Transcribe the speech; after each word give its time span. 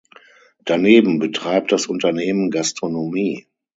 Daneben 0.65 1.19
betreibt 1.19 1.71
das 1.71 1.85
Unternehmen 1.85 2.49
Gastronomie. 2.49 3.45